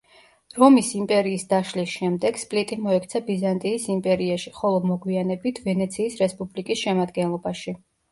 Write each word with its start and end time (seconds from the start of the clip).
რომის 0.61 0.87
იმპერიის 0.99 1.43
დაშლის 1.49 1.91
შემდეგ 1.97 2.39
სპლიტი 2.43 2.77
მოექცა 2.85 3.21
ბიზანტიის 3.27 3.85
იმპერიაში, 3.97 4.53
ხოლო 4.61 4.79
მოგვიანებით 4.93 5.61
ვენეციის 5.69 6.17
რესპუბლიკის 6.23 6.83
შემადგენლობაში. 6.87 7.75